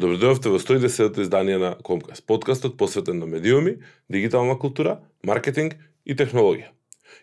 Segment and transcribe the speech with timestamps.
[0.00, 5.74] Добродојавте во 110-то издание на Комкас, подкастот посветен на медиуми, дигитална култура, маркетинг
[6.06, 6.70] и технологија.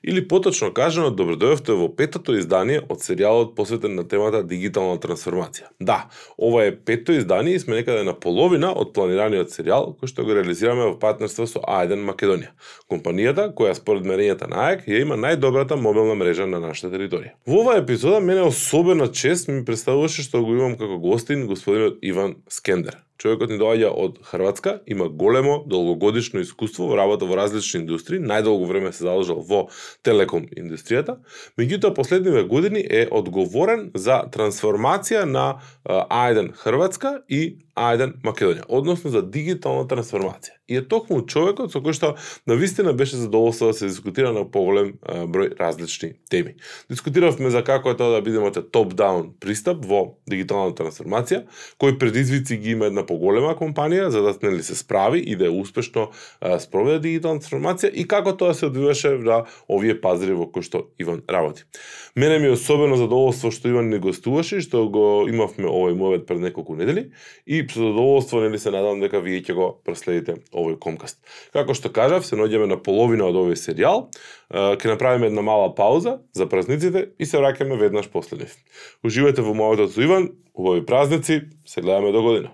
[0.03, 5.71] Или поточно кажано, добродојавте во петото издание од серијалот посветен на темата дигитална трансформација.
[5.79, 10.27] Да, ова е пето издание и сме некаде на половина од планираниот серијал кој што
[10.27, 12.53] го реализираме во партнерство со А1 Македонија,
[12.91, 17.33] компанијата која според мерењата на АЕК ја има најдобрата мобилна мрежа на нашата територија.
[17.47, 22.37] Во оваа епизода мене особена чест ми представуваше што го имам како гостин господинот Иван
[22.49, 23.06] Скендер.
[23.17, 28.67] Човекот ни доаѓа од Хрватска, има големо, долгогодишно искуство во работа во различни индустрии, најдолго
[28.69, 29.67] време се заложил во
[30.05, 31.17] телеком индустријата,
[31.57, 35.47] меѓутоа последниве години е одговорен за трансформација на
[35.85, 40.57] А1 Хрватска и А1 Македонија, односно за дигитална трансформација.
[40.67, 42.09] И е токму човекот со кој што
[42.49, 46.57] на вистина беше задоволство да се дискутира на поголем број различни теми.
[46.89, 51.45] Дискутиравме за како е тоа да бидеме топ-даун пристап во дигитална трансформација,
[51.77, 55.53] кои предизвици ги има една поголема компанија за да нели се справи и да е
[55.53, 56.09] успешно
[56.59, 61.23] спроведе дигитална трансформација и како тоа се одвиваше на овие пазари во кои што Иван
[61.29, 61.63] работи.
[62.15, 66.43] Мене ми е особено задоволство што Иван не гостуваше, што го имавме овој мовет пред
[66.43, 67.11] неколку недели
[67.45, 71.19] и со задоволство нели се надам дека вие ќе го проследите овој комкаст.
[71.53, 74.07] Како што кажав, се наоѓаме на половина од овој серијал,
[74.51, 78.55] ќе направиме една мала пауза за празниците и се враќаме веднаш после нив.
[79.03, 82.53] Уживајте во мојот со Иван, убави празници, се гледаме до година.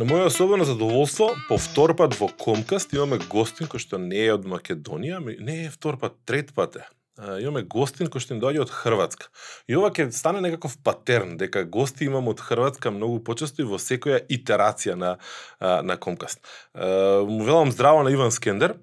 [0.00, 4.30] На моја особено задоволство, по втор пат во Комкаст имаме гостин кој што не е
[4.32, 6.86] од Македонија, не е втор пат, трет пат е.
[7.20, 9.28] Имаме гостин кој што ни доаѓа од Хрватска.
[9.68, 13.80] И ова ќе стане некаков патерн, дека гости имам од Хрватска многу почесто и во
[13.82, 15.16] секоја итерација на,
[15.60, 16.40] на Комкаст.
[16.74, 18.78] Му велам здраво на Иван Скендер.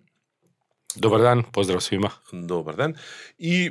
[0.97, 2.11] Добар ден, поздрав свима.
[2.33, 2.95] Добар ден.
[3.39, 3.69] И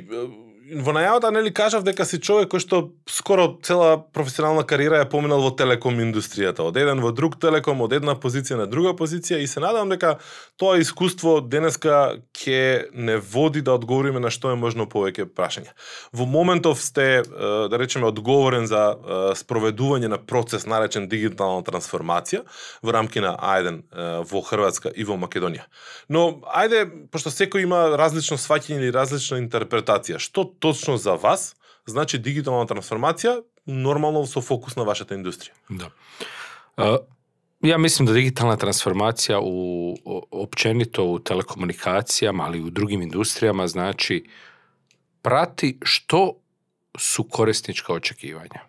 [0.75, 2.79] во најавата нели кажав дека си човек кој што
[3.09, 7.93] скоро цела професионална кариера ја поминал во телеком индустријата, од еден во друг телеком, од
[7.95, 10.17] една позиција на друга позиција и се надам дека
[10.59, 15.71] тоа искуство денеска ќе не води да одговориме на што е можно повеќе прашања.
[16.11, 18.97] Во моментов сте да речеме одговорен за
[19.39, 22.43] спроведување на процес наречен дигитална трансформација
[22.83, 23.81] во рамки на А1
[24.27, 25.63] во Хрватска и во Македонија.
[26.09, 31.56] Но ајде пошто секој има различно сваќање или различна интерпретација, што точно за вас
[31.86, 35.54] значи дигитална трансформација, нормално со фокус на вашата индустрија?
[35.68, 35.90] Да.
[36.76, 36.98] Uh,
[37.62, 39.94] ja mislim da digitalna transformacija u
[40.30, 44.28] općenito u telekomunikacijama, ali i u drugim industrijama znači
[45.22, 46.32] prati što
[46.98, 48.60] su korisnička očekivanja.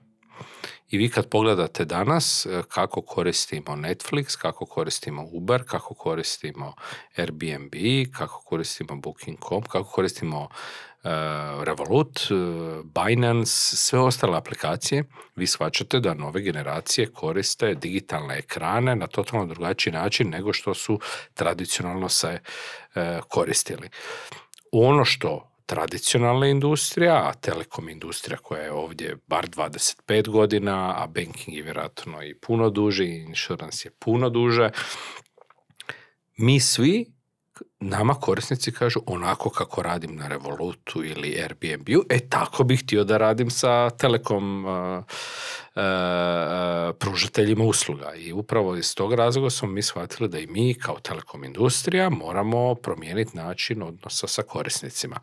[0.89, 6.73] I vi kad pogledate danas kako koristimo Netflix, kako koristimo Uber, kako koristimo
[7.17, 7.73] Airbnb,
[8.17, 10.86] kako koristimo Booking.com, kako koristimo Eh,
[11.64, 12.34] Revolut, eh,
[12.84, 15.04] Binance, sve ostale aplikacije,
[15.36, 21.00] vi shvaćate da nove generacije koriste digitalne ekrane na totalno drugačiji način nego što su
[21.34, 22.40] tradicionalno se
[22.94, 23.88] eh, koristili.
[24.72, 31.56] Ono što tradicionalna industrija, a telekom industrija koja je ovdje bar 25 godina, a banking
[31.56, 34.70] je vjerojatno i puno duže, insurance je puno duže,
[36.36, 37.17] mi svi
[37.80, 43.16] nama korisnici kažu onako kako radim na Revolutu ili Airbnb-u, e tako bih htio da
[43.16, 44.72] radim sa telekom uh,
[45.74, 45.82] uh,
[46.98, 48.14] pružateljima usluga.
[48.14, 52.74] I upravo iz tog razloga smo mi shvatili da i mi kao telekom industrija moramo
[52.74, 55.16] promijeniti način odnosa sa korisnicima.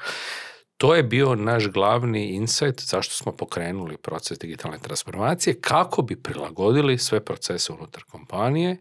[0.78, 6.98] To je bio naš glavni insight zašto smo pokrenuli proces digitalne transformacije, kako bi prilagodili
[6.98, 8.78] sve procese unutar kompanije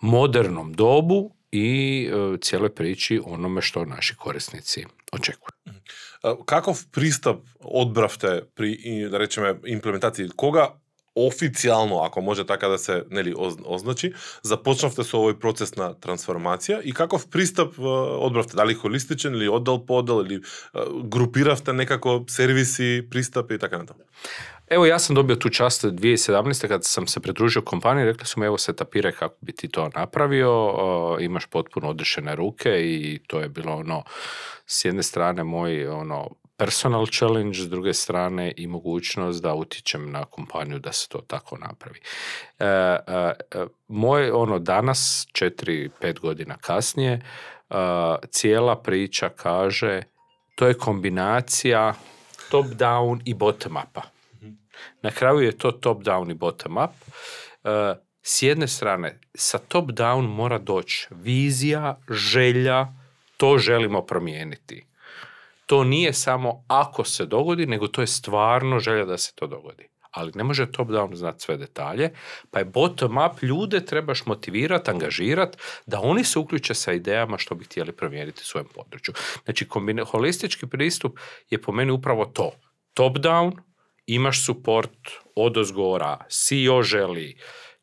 [0.00, 2.10] modernom dobu и
[2.42, 5.56] целе причи ономе што наши корисници очекуваат.
[6.46, 8.76] Каков пристап одбравте при
[9.10, 10.30] да речеме имплементација?
[10.36, 10.74] Кога
[11.16, 14.12] официјално, ако може така да се нели означи,
[14.46, 18.56] започнавте со овој процес на трансформација и каков пристап одбравте?
[18.56, 20.40] Дали холистичен или оддел по оддел или
[21.04, 24.06] групиравте некако сервиси, пристапи и така натаму?
[24.70, 26.68] Evo ja sam dobio tu čast 2017.
[26.68, 29.90] kad sam se pridružio kompaniji, rekli su mi evo se tapire kako bi ti to
[29.94, 30.74] napravio,
[31.20, 34.02] imaš potpuno odrešene ruke i to je bilo ono
[34.66, 40.24] s jedne strane moj ono personal challenge, s druge strane i mogućnost da utječem na
[40.24, 42.00] kompaniju da se to tako napravi.
[42.58, 47.74] E, e, e moj ono danas, 4-5 godina kasnije, e,
[48.30, 50.02] cijela priča kaže
[50.54, 51.94] to je kombinacija
[52.50, 54.19] top down i bottom upa.
[55.02, 56.90] Na kraju je to top down i bottom up.
[57.64, 62.86] E, s jedne strane, sa top down mora doći vizija, želja,
[63.36, 64.86] to želimo promijeniti.
[65.66, 69.88] to nije samo ako se dogodi, nego to je stvarno želja da se to dogodi.
[70.10, 72.10] Ali ne može top down znati sve detalje,
[72.50, 77.54] pa je bottom up ljude trebaš motivirati, angažirati da oni se uključe sa idejama što
[77.54, 79.14] bi htjeli promijeniti u svojem području.
[79.44, 79.66] Znači,
[80.06, 81.18] holistički pristup
[81.50, 82.50] je po meni upravo to.
[82.94, 83.56] Top down,
[84.06, 87.36] imaš support od ozgora, CEO želi,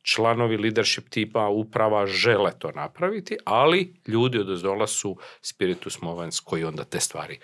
[0.07, 6.63] članovi leadership tipa uprava žele to napraviti, ali ljudi od ozdola su spiritus movens koji
[6.63, 7.39] onda te stvari,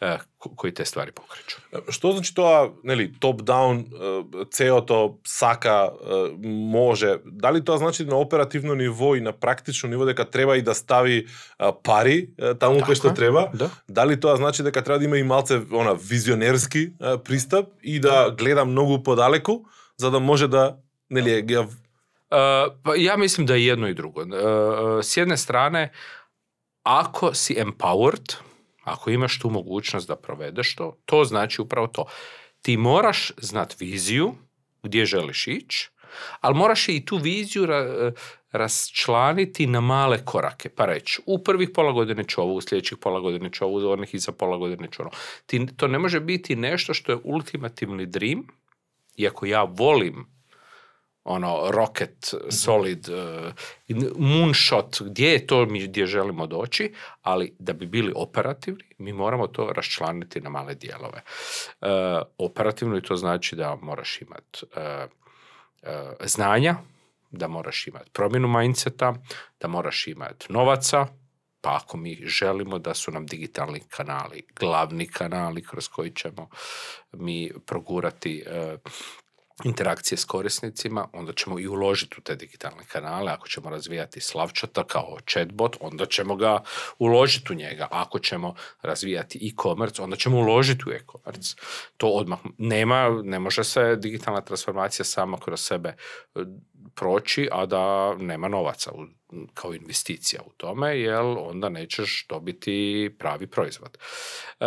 [0.00, 0.18] eh,
[0.56, 1.56] koji te stvari pokreću.
[1.88, 3.84] Што значи тоа, нели, топ даун,
[4.50, 5.92] цеото сака
[6.44, 10.74] може, дали тоа значи на оперативно ниво и на практично ниво дека треба и да
[10.74, 11.26] стави
[11.82, 12.28] пари
[12.60, 13.50] таму кај што Така, треба?
[13.54, 13.70] Да.
[13.88, 16.92] Дали тоа значи дека треба да има и малце она визионерски
[17.24, 19.64] пристап и да гледа многу подалеку
[19.96, 20.76] за да може да
[21.10, 21.68] нели ги ја
[22.82, 24.20] pa ja mislim da je jedno i drugo.
[24.20, 24.28] Uh,
[25.02, 25.92] s jedne strane,
[26.82, 28.34] ako si empowered,
[28.82, 32.04] ako imaš tu mogućnost da provedeš to, to znači upravo to.
[32.62, 34.34] Ti moraš znat viziju
[34.82, 35.90] gdje želiš ići,
[36.40, 38.12] ali moraš i tu viziju ra-
[38.52, 43.20] rasčlaniti na male korake, pa reći u prvih pola godine ću ovo, u sljedećih pola
[43.20, 45.10] godine ću ovo, u onih iza pola godine ću ono.
[45.46, 48.46] Ti, to ne može biti nešto što je ultimativni dream,
[49.16, 50.26] iako ja volim
[51.24, 53.52] ono rocket, solid, uh,
[54.18, 59.46] moonshot, gdje je to mi gdje želimo doći, ali da bi bili operativni, mi moramo
[59.46, 61.22] to raščlaniti na male dijelove.
[61.80, 61.88] Uh,
[62.38, 64.64] operativno i to znači da moraš imati
[66.24, 66.76] znanja,
[67.30, 69.14] da moraš imati promjenu mindseta,
[69.60, 71.06] da moraš imati novaca,
[71.60, 76.48] pa ako mi želimo da su nam digitalni kanali glavni kanali kroz koji ćemo
[77.12, 78.80] mi progurati uh,
[79.64, 83.32] interakcije s korisnicima, onda ćemo i uložiti u te digitalne kanale.
[83.32, 86.62] Ako ćemo razvijati Slavčata kao chatbot, onda ćemo ga
[86.98, 87.88] uložiti u njega.
[87.90, 91.56] Ako ćemo razvijati e-commerce, onda ćemo uložiti u e-commerce.
[91.96, 96.40] To odmah nema, ne može se digitalna transformacija sama kroz sebe e,
[96.94, 99.06] proći, a da nema novaca u,
[99.54, 103.98] kao investicija u tome, jer onda nećeš dobiti pravi proizvod.
[104.60, 104.66] E,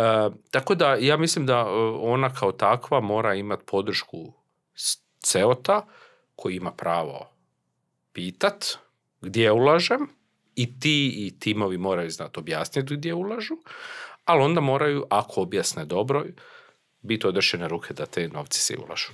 [0.50, 1.64] tako da ja mislim da e,
[2.00, 4.45] ona kao takva mora imati podršku
[5.18, 5.86] CEOTA
[6.36, 7.30] koji ima pravo
[8.12, 8.64] pitat
[9.20, 10.08] gdje ulažem
[10.54, 13.54] i ti i timovi moraju znati objasniti gdje ulažu,
[14.24, 16.24] ali onda moraju, ako objasne dobro,
[17.02, 19.12] biti odršene ruke da te novci se ulažu.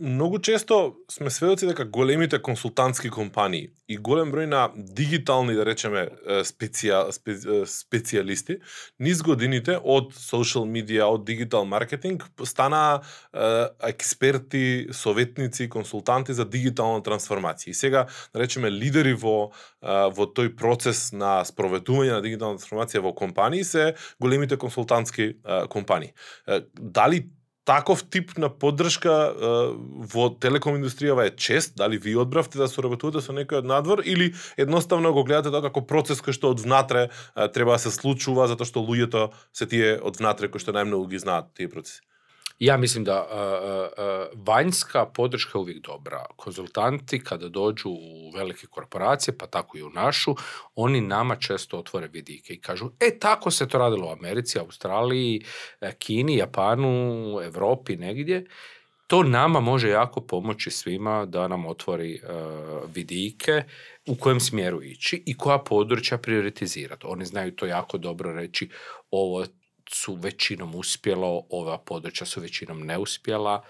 [0.00, 6.06] Многу често сме сведоци дека големите консултантски компании и голем број на дигитални, да речеме,
[6.48, 8.56] специја, специ, специјалисти,
[9.04, 13.02] низ годините од социјал медија, од дигитал маркетинг, стана
[13.36, 17.68] е, експерти, советници, консултанти за дигитална трансформација.
[17.68, 19.52] И сега, да речеме, лидери во,
[19.84, 25.62] е, во тој процес на спроведување на дигитална трансформација во компании се големите консултантски е,
[25.68, 26.16] компании.
[26.48, 27.26] Е, Дали
[27.64, 29.14] таков тип на поддршка
[30.12, 34.32] во телеком индустријава е чест, дали ви одбравте да соработувате со некој од надвор или
[34.56, 37.08] едноставно го гледате тоа како процес кој што од внатре
[37.54, 41.22] треба да се случува затоа што луѓето се тие од внатре кои што најмногу ги
[41.22, 42.02] знаат тие процеси.
[42.62, 46.26] Ja mislim da uh, uh, vanjska podrška je uvijek dobra.
[46.36, 50.34] Konzultanti kada dođu u velike korporacije, pa tako i u našu,
[50.74, 55.44] oni nama često otvore vidike i kažu, e tako se to radilo u Americi, Australiji,
[55.98, 58.46] Kini, Japanu, Europi, negdje.
[59.06, 62.20] To nama može jako pomoći svima da nam otvori
[62.94, 63.62] vidike
[64.08, 67.06] u kojem smjeru ići i koja područja prioritizirati.
[67.06, 68.70] Oni znaju to jako dobro reći,
[69.10, 69.44] ovo
[69.94, 73.64] su većinom uspjelo, ova područja su većinom neuspjela,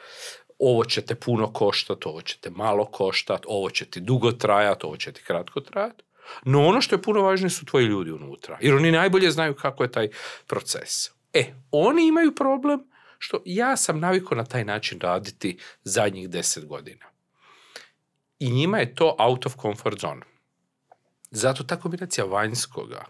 [0.59, 4.87] ovo će te puno koštati, ovo će te malo koštati, ovo će ti dugo trajati,
[4.87, 6.05] ovo će ti kratko trajati.
[6.45, 9.83] No ono što je puno važnije su tvoji ljudi unutra, jer oni najbolje znaju kako
[9.83, 10.09] je taj
[10.47, 11.11] proces.
[11.33, 12.81] E, oni imaju problem
[13.19, 17.07] što ja sam navikao na taj način raditi zadnjih deset godina.
[18.39, 20.23] I njima je to out of comfort zone.
[21.31, 23.05] Zato ta kombinacija vanjskoga,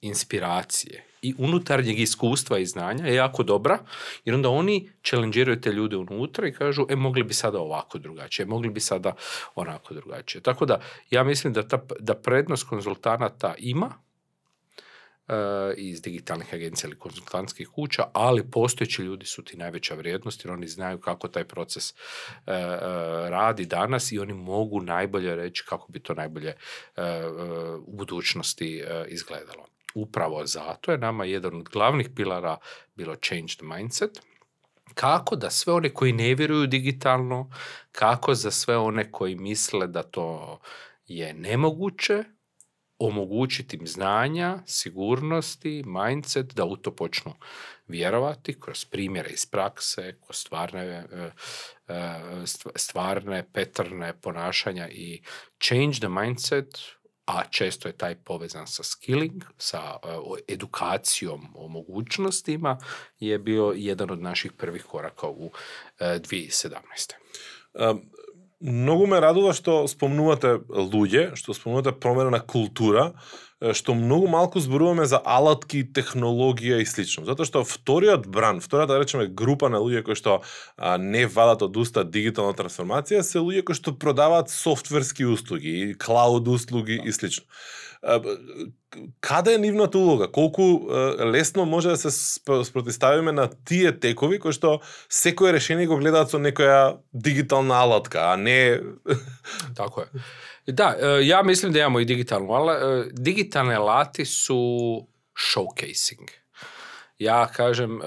[0.00, 3.78] inspiracije i unutarnjeg iskustva i znanja je jako dobra,
[4.24, 8.46] jer onda oni challengiraju te ljude unutra i kažu, e, mogli bi sada ovako drugačije,
[8.46, 9.12] mogli bi sada
[9.54, 10.42] onako drugačije.
[10.42, 13.92] Tako da, ja mislim da, ta, da prednost konzultanata ima,
[15.28, 15.34] e,
[15.76, 20.66] iz digitalnih agencija ili konzultantskih kuća, ali postojeći ljudi su ti najveća vrijednost jer oni
[20.66, 21.94] znaju kako taj proces e,
[23.28, 26.56] radi danas i oni mogu najbolje reći kako bi to najbolje e,
[27.86, 29.77] u budućnosti e, izgledalo.
[29.94, 32.56] Upravo zato je nama jedan od glavnih pilara
[32.94, 34.20] bilo changed mindset,
[34.94, 37.50] kako da sve one koji ne vjeruju digitalno,
[37.92, 40.58] kako za sve one koji misle da to
[41.06, 42.24] je nemoguće,
[42.98, 47.32] omogućiti im znanja, sigurnosti, mindset, da u to počnu
[47.88, 51.30] vjerovati kroz primjere iz prakse, kroz stvarne, e,
[51.88, 51.94] e,
[52.42, 55.22] st- stvarne patterne ponašanja i
[55.60, 56.78] change the mindset,
[57.28, 60.08] a često je taj povezan sa skilling, sa e,
[60.48, 62.78] edukacijom o mogućnostima,
[63.20, 65.50] je bio jedan od naših prvih koraka u
[65.98, 68.00] e, 2017.
[68.60, 70.58] Mnogo me radilo što spomnuvate
[70.92, 73.12] ludje, što spomnuvate promjena kultura,
[73.58, 77.24] што многу малку зборуваме за алатки, технологија и слично.
[77.26, 80.40] Затоа што вториот бран, втората да речеме група на луѓе кои што
[80.76, 86.46] а, не вадат од уста дигитална трансформација, се луѓе кои што продаваат софтверски услуги, клауд
[86.48, 87.44] услуги и слично
[89.20, 90.30] каде е нивната улога?
[90.32, 90.62] Колку
[91.20, 92.10] лесно може да се
[92.64, 98.36] спротиставиме на тие текови кои што секое решение го гледаат со некоја дигитална алатка, а
[98.36, 98.80] не
[99.76, 100.08] Тако е.
[100.68, 100.92] Да,
[101.24, 106.28] ја мислам да имамо и дигитално, ала, Дигитални алати су showcasing.
[107.20, 107.98] Ја кажем,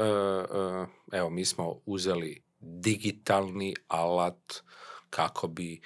[1.14, 4.64] ево, ми смо узели дигитални алат
[5.10, 5.82] како би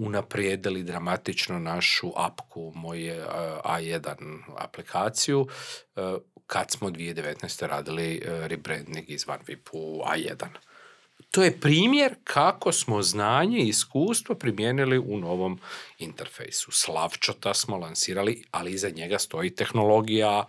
[0.00, 3.26] unaprijedili dramatično našu apku, moje e,
[3.64, 5.46] A1 aplikaciju,
[5.96, 6.00] e,
[6.46, 7.66] kad smo 2019.
[7.66, 10.46] radili e, rebranding iz OneVip u A1
[11.30, 15.60] to je primjer kako smo znanje i iskustvo primijenili u novom
[15.98, 16.72] interfejsu.
[16.72, 20.44] Slavčota smo lansirali, ali iza njega stoji tehnologija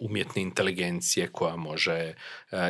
[0.00, 2.14] umjetne inteligencije koja može e,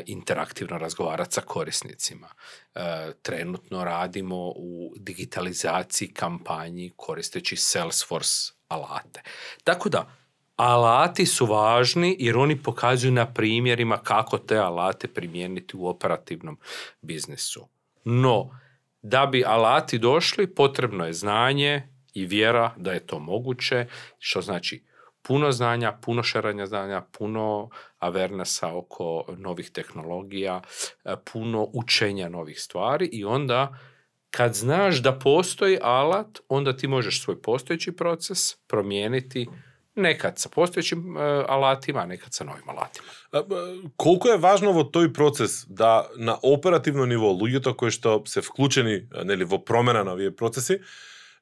[0.06, 2.28] interaktivno razgovarati sa korisnicima.
[2.74, 9.22] E, Trenutno radimo u digitalizaciji kampanji koristeći Salesforce alate.
[9.64, 10.10] Tako da,
[10.56, 16.58] alati su važni jer oni pokazuju na primjerima kako te alate primijeniti u operativnom
[17.00, 17.68] biznisu.
[18.04, 18.60] No,
[19.02, 23.86] da bi alati došli, potrebno je znanje i vjera da je to moguće,
[24.18, 24.82] što znači
[25.22, 30.60] puno znanja, puno šeranja znanja, puno avernasa oko novih tehnologija,
[31.04, 33.78] eh, puno učenja novih stvari i onda
[34.30, 39.46] kad znaš da postoji alat, onda ti možeš svoj postojeći proces promijeniti
[39.94, 43.06] nekad sa postojećim eh, alatima, nekad sa novim alatima.
[43.96, 48.94] Koliko je važno ovo toj proces, da na operativno nivo to koji što se vključeni,
[48.94, 50.78] eh, neli vo promjena na ovije procesi,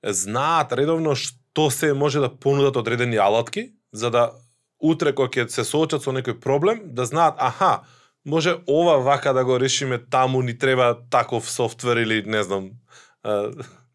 [0.04, 4.33] знаат редовно што се може да понудат одредени алатки, за да
[4.80, 7.85] утре кога ќе се соочат со некој проблем, да знаат, аха,
[8.25, 12.71] може ова вака да го решиме таму, ни треба таков софтвер или не знам.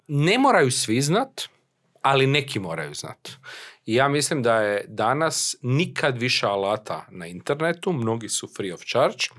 [0.10, 1.50] Не морају сви знат,
[2.04, 3.40] али неки морају знат.
[3.86, 8.86] И ја мислим да е данас никад више алата на интернету, многи су free of
[8.86, 9.32] charge,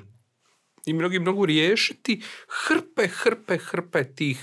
[0.87, 4.39] и многи многу риешити хрпе, хрпе, хрпе тих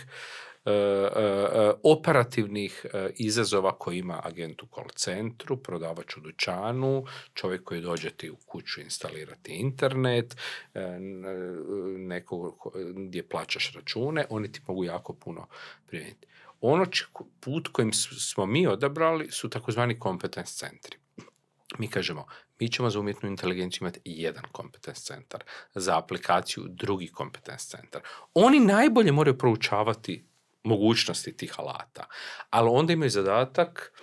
[1.84, 8.10] operativnih e, izazova koje ima agent u call centru, prodavač u dućanu, čovjek koji dođe
[8.10, 10.36] ti u kuću instalirati internet,
[10.74, 10.98] e, e,
[11.98, 15.48] neko ko- gdje plaćaš račune, oni ti mogu jako puno
[15.88, 16.28] primijeniti.
[16.62, 16.86] Ono
[17.40, 20.98] put kojim smo mi odabrali su takozvani competence centri.
[21.78, 22.26] Mi kažemo,
[22.60, 25.44] mi ćemo za umjetnu inteligenciju imati jedan competence centar,
[25.76, 28.02] za aplikaciju drugi competence centar.
[28.34, 30.26] Oni najbolje moraju proučavati
[30.64, 32.08] mogućnosti tih alata,
[32.50, 33.94] ali onda imaju zadatak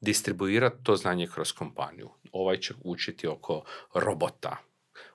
[0.00, 2.10] distribuirati to znanje kroz kompaniju.
[2.32, 4.56] Ovaj će učiti oko robota,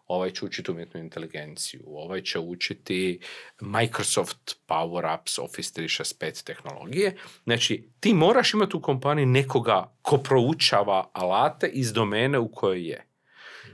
[0.08, 3.20] ovaj će učiti umjetnu inteligenciju, ovaj će učiti
[3.62, 7.18] Microsoft Power Apps Office 365 tehnologije.
[7.44, 13.08] Znači, ti moraš imati u kompaniji nekoga ko proučava alate iz domene u kojoj je.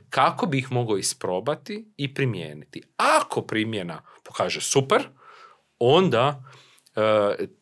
[0.10, 2.82] Kako bi ih mogao isprobati i primijeniti.
[2.98, 5.08] Ako primjena pokaže super,
[5.80, 6.44] onda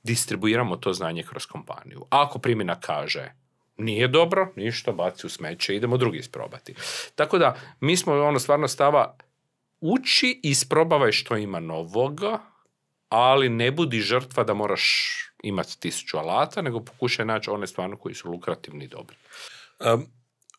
[0.02, 2.06] distribuiramo to znanje kroz kompaniju.
[2.10, 3.32] Ako primjena kaže
[3.76, 6.74] nije dobro, ništa, baci u smeće, idemo drugi isprobati.
[7.14, 9.16] Tako da, mi smo ono stvarno stava
[9.80, 12.38] uči i isprobavaj što ima novoga,
[13.08, 18.14] ali ne budi žrtva da moraš imati tisuću alata, nego pokušaj naći one stvarno koji
[18.14, 19.16] su lukrativni i dobri.
[19.80, 19.98] А,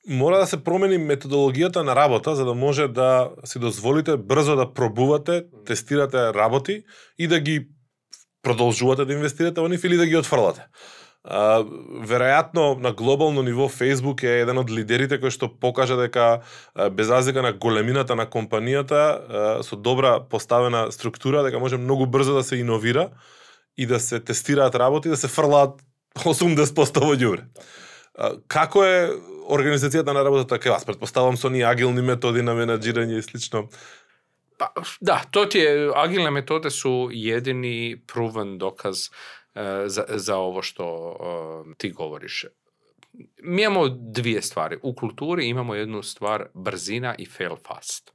[0.07, 4.73] мора да се промени методологијата на работа за да може да си дозволите брзо да
[4.73, 6.83] пробувате, тестирате работи
[7.17, 7.69] и да ги
[8.42, 10.66] продолжувате да инвестирате во нив или да ги отфрлате.
[11.24, 11.60] А,
[12.08, 16.40] веројатно на глобално ниво Facebook е еден од лидерите кој што покажа дека
[16.96, 22.42] без разлика на големината на компанијата со добра поставена структура дека може многу брзо да
[22.42, 23.10] се иновира
[23.76, 25.80] и да се тестираат работи да се фрлаат
[26.24, 27.44] 80% во ѓубре.
[28.48, 29.12] Како е
[29.48, 30.84] организацијата на работата кај вас?
[30.84, 33.68] Предпоставам со ни агилни методи на менаџирање и слично.
[34.60, 39.08] Pa, da, to ti je, agilne metode su jedini proven dokaz e,
[39.86, 42.44] za, za ovo što e, ti govoriš.
[43.42, 44.78] Mi imamo dvije stvari.
[44.82, 48.12] U kulturi imamo jednu stvar brzina i fail fast.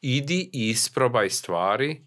[0.00, 2.06] Idi i isprobaj stvari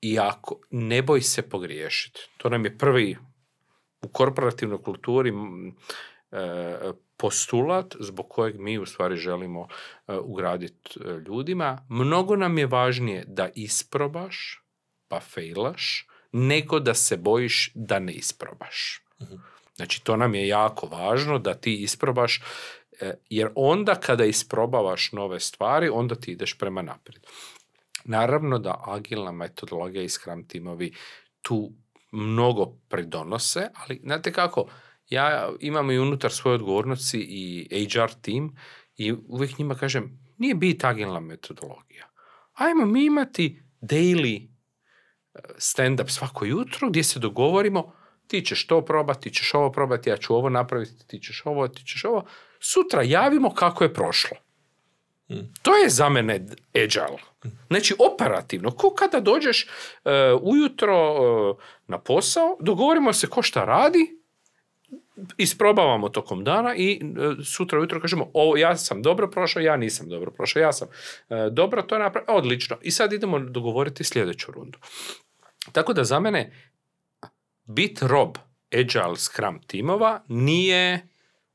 [0.00, 2.20] i ako ne boj se pogriješiti.
[2.36, 3.16] To nam je prvi
[4.02, 5.32] u korporativnoj kulturi
[6.32, 9.68] e, postulat zbog kojeg mi u stvari želimo
[10.08, 11.86] e, ugraditi e, ljudima.
[11.88, 14.62] Mnogo nam je važnije da isprobaš
[15.08, 19.02] pa failaš, nego da se bojiš da ne isprobaš.
[19.76, 22.42] Znači, to nam je jako važno da ti isprobaš,
[23.00, 27.26] e, jer onda kada isprobavaš nove stvari, onda ti ideš prema naprijed.
[28.04, 30.92] Naravno da agilna metodologija i Scrum timovi
[31.42, 31.72] tu
[32.10, 34.68] mnogo pridonose, ali znate kako,
[35.08, 37.18] ja imam i unutar svoje odgovornosti
[37.70, 38.56] i HR tim
[38.96, 42.08] i uvijek njima kažem, nije bit agilna metodologija.
[42.54, 44.48] Ajmo mi imati daily
[45.34, 47.92] e, stand-up svako jutro gdje se dogovorimo
[48.28, 51.68] ti ćeš to probati, ti ćeš ovo probati, ja ću ovo napraviti, ti ćeš ovo,
[51.68, 52.24] ti ćeš ovo.
[52.60, 54.36] Sutra javimo kako je prošlo.
[55.62, 57.18] To je za mene agile.
[57.66, 58.70] Znači, operativno.
[58.70, 59.68] Ko kada dođeš e,
[60.42, 64.17] ujutro e, na posao, dogovorimo se ko šta radi,
[65.36, 70.08] isprobavamo tokom dana i e, sutra ujutro kažemo ovo ja sam dobro prošao, ja nisam
[70.08, 70.88] dobro prošao, ja sam
[71.28, 72.76] e, dobro to napravio, odlično.
[72.82, 74.78] I sad idemo dogovoriti sljedeću rundu.
[75.72, 76.52] Tako da za mene
[77.64, 78.36] bit rob
[78.72, 81.08] agile scrum timova nije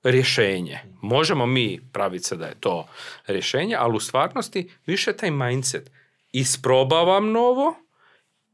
[0.04, 0.80] rješenje.
[1.02, 2.88] Možemo mi praviti se da je to
[3.28, 5.92] rješenje, ali u stvarnosti više taj mindset.
[6.32, 7.76] Isprobavam novo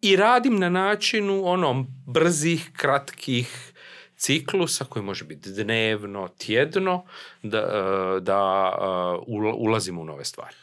[0.02, 3.74] i radim na načinu onom brzih, kratkih
[4.20, 7.04] ciklusa koji može biti dnevno, tjedno,
[7.44, 8.40] da, e, da
[8.74, 8.86] e,
[9.32, 10.56] ul- ulazimo u nove stvari.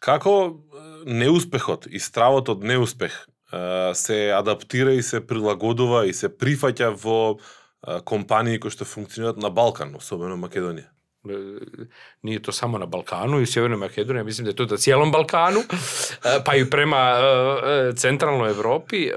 [0.00, 6.30] Како е, неуспехот и стравот од неуспех е, се адаптира и се прилагодува и се
[6.30, 10.88] прифаќа во е, компании кои што функционираат на Балкан, особено Македонија?
[12.22, 14.76] Nije to samo na Balkanu i u Sjevernoj Makedoniji, ja mislim da je to na
[14.76, 19.12] cijelom Balkanu, e, pa i prema e, centralnoj Europi, e,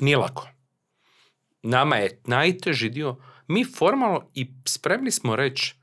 [0.00, 0.48] nije lako.
[1.66, 3.16] Nama je najteži dio,
[3.48, 5.74] mi formalno i spremni smo reći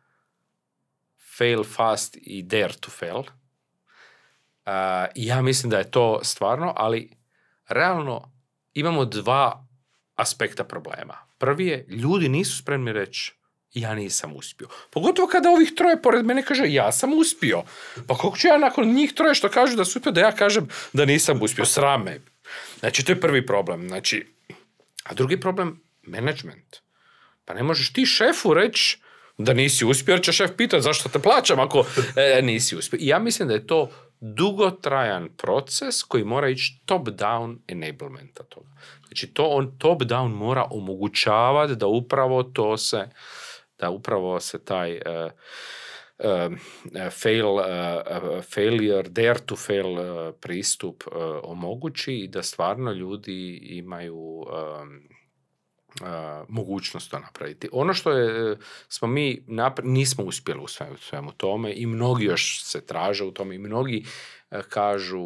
[1.37, 3.23] fail fast i dare to fail.
[5.15, 7.17] I ja mislim da je to stvarno, ali
[7.67, 8.31] realno
[8.73, 9.67] imamo dva
[10.15, 11.17] aspekta problema.
[11.37, 13.33] Prvi je, ljudi nisu spremni reći
[13.73, 14.67] ja nisam uspio.
[14.89, 17.63] Pogotovo kada ovih troje pored mene kaže ja sam uspio.
[18.07, 20.67] Pa kako ću ja nakon njih troje što kažu da su uspio, da ja kažem
[20.93, 22.19] da nisam uspio, srame.
[22.79, 23.87] Znači, to je prvi problem.
[23.87, 24.33] Znači,
[25.03, 26.77] a drugi problem, management.
[27.45, 28.99] Pa ne možeš ti šefu reći
[29.37, 31.85] da nisi uspio, jer će šef pitati zašto te plaćam ako
[32.15, 32.97] e, nisi uspio.
[33.01, 33.89] I ja mislim da je to
[34.19, 38.69] dugotrajan proces koji mora ići top-down enablementa toga.
[39.07, 43.09] Znači, to on top-down mora omogućavati da upravo to se,
[43.79, 45.01] da upravo se taj e,
[46.19, 49.97] e, fail, e, failure, dare to fail
[50.41, 51.03] pristup
[51.43, 54.45] omogući i da stvarno ljudi imaju
[56.01, 57.69] a, mogućnost to napraviti.
[57.71, 62.85] Ono što je, smo mi napra- nismo uspjeli u svemu, tome i mnogi još se
[62.85, 64.05] traže u tome i mnogi
[64.69, 65.25] kažu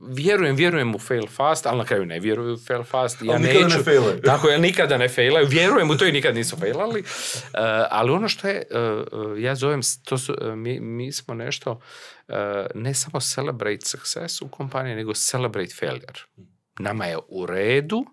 [0.00, 3.22] vjerujem, vjerujem u fail fast, ali na kraju ne vjeruju u fail fast.
[3.22, 4.20] Ja Ali nikada ne neću, failaju.
[4.30, 5.46] tako je, nikada ne failaju.
[5.46, 7.00] Vjerujem u to i nikad nisu failali.
[7.00, 7.04] E,
[7.90, 8.62] ali ono što je, e,
[9.38, 11.80] ja zovem, to su, e, mi, mi smo nešto,
[12.74, 16.20] ne samo celebrate success u kompaniji, nego celebrate failure.
[16.78, 18.06] Nama je u redu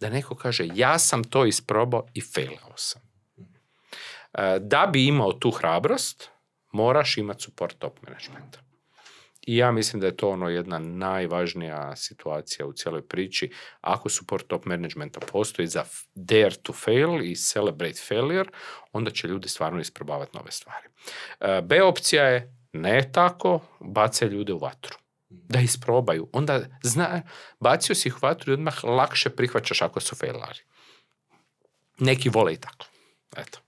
[0.00, 3.02] da neko kaže ja sam to isprobao i failao sam.
[4.60, 6.28] Da bi imao tu hrabrost,
[6.72, 8.63] moraš imati support top managementa.
[9.46, 13.50] I ja mislim da je to ono jedna najvažnija situacija u cijeloj priči.
[13.80, 18.50] Ako support top managementa postoji za dare to fail i celebrate failure,
[18.92, 20.86] onda će ljudi stvarno isprobavati nove stvari.
[21.40, 24.98] E, B opcija je ne tako, bace ljude u vatru.
[25.28, 26.28] Da isprobaju.
[26.32, 27.22] Onda zna,
[27.60, 30.60] bacio si ih u vatru i odmah lakše prihvaćaš ako su failari.
[31.98, 32.86] Neki vole i tako.
[33.36, 33.63] Eto.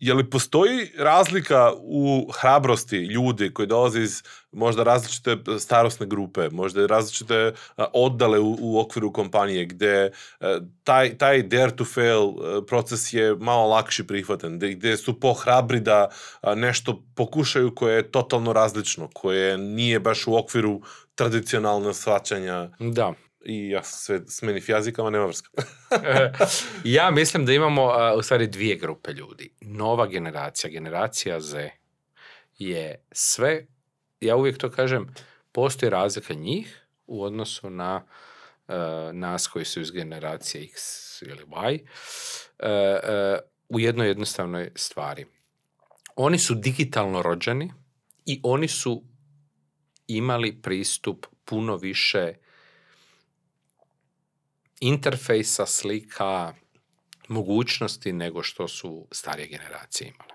[0.00, 6.86] Je li postoji razlika u hrabrosti ljudi koji dolaze iz možda različite starosne grupe, možda
[6.86, 7.52] različite
[7.92, 10.10] oddale u, u okviru kompanije, gde
[10.40, 15.20] e, taj, taj dare to fail e, proces je malo lakši prihvatan, gde, gde su
[15.20, 16.08] pohrabri da
[16.56, 20.80] nešto pokušaju koje je totalno različno, koje nije baš u okviru
[21.14, 23.14] tradicionalnog shvaćanja Da.
[23.44, 25.50] I ja sve smenih jazikama, nema vrska.
[26.84, 29.54] ja mislim da imamo a, u stvari dvije grupe ljudi.
[29.60, 31.70] Nova generacija, generacija Z
[32.58, 33.66] je sve,
[34.20, 35.14] ja uvijek to kažem,
[35.52, 38.06] postoji razlika njih u odnosu na
[39.12, 40.82] nas koji su iz generacije X
[41.22, 41.86] ili Y,
[42.58, 45.26] e, u jednoj jednostavnoj stvari.
[46.16, 47.72] Oni su digitalno rođeni
[48.26, 49.04] i oni su
[50.06, 52.34] imali pristup puno više
[54.80, 56.54] interfejsa, slika,
[57.28, 60.34] mogućnosti nego što su starije generacije imale.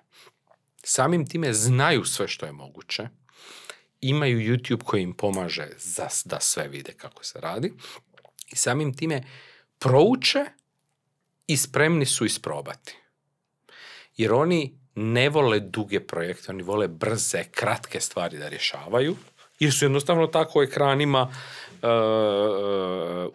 [0.84, 3.08] Samim time znaju sve što je moguće,
[4.02, 7.74] imaju YouTube koji im pomaže za, da sve vide kako se radi
[8.52, 9.24] i samim time
[9.80, 10.46] prouče
[11.48, 12.96] i spremni su isprobati.
[14.18, 19.16] Jer oni ne vole duge projekte, oni vole brze, kratke stvari da rješavaju,
[19.60, 21.30] jer su jednostavno tako ekranima uh,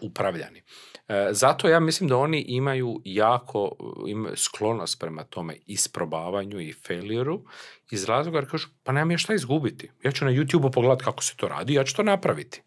[0.00, 0.62] upravljani.
[1.10, 3.70] E, zato ja mislim da oni imaju jako
[4.06, 7.44] imaju sklonost prema tome isprobavanju i failureu
[7.90, 9.90] iz razloga jer kažu pa nemam ja šta izgubiti.
[10.04, 12.62] Ja ću na YouTube-u pogledati kako se to radi ja ću to napraviti.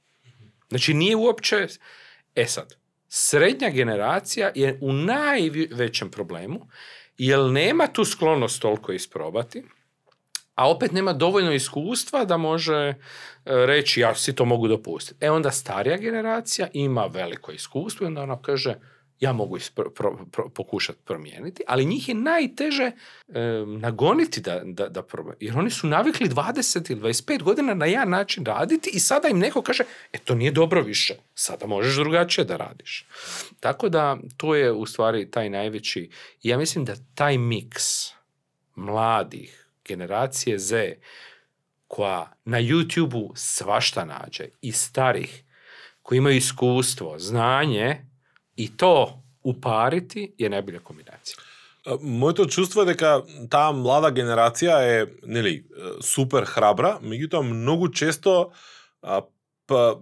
[0.69, 1.67] Znači nije uopće...
[2.36, 2.75] E sad,
[3.08, 6.67] srednja generacija je u najvećem problemu
[7.17, 9.63] jer nema tu sklonost toliko isprobati
[10.56, 12.94] a opet nema dovoljno iskustva da može e,
[13.46, 15.26] reći ja si to mogu dopustiti.
[15.26, 18.76] E onda starija generacija ima veliko iskustvo i onda ona kaže
[19.20, 19.58] ja mogu
[20.54, 25.04] pokušati promijeniti, ali njih je najteže e, nagoniti da, da, da
[25.39, 29.39] jer oni su navikli 20 ili 25 godina na jedan način raditi i sada im
[29.39, 33.08] neko kaže, e to nije dobro više, sada možeš drugačije da radiš.
[33.60, 36.10] Tako da to je u stvari taj najveći,
[36.44, 37.86] ja mislim da taj miks
[38.76, 40.94] mladih, generacije Z
[41.88, 45.44] koja na YouTube-u svašta nađe i starih
[46.03, 48.07] koji imaju iskustvo, znanje
[48.57, 51.37] i to upariti je najbolja kombinacija.
[52.01, 55.62] Моето чувство е дека таа млада генерација е нели
[56.05, 58.51] супер храбра, меѓутоа многу често
[59.03, 59.22] а,
[59.66, 59.96] па,